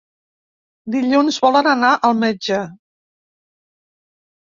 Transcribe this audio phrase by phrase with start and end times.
[0.95, 2.61] Dilluns volen anar al metge.